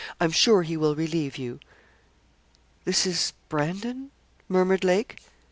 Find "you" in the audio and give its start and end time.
1.37-1.59